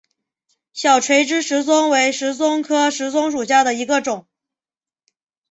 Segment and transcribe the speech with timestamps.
[0.73, 4.25] 小垂枝石松为石松科石松属下的一个种。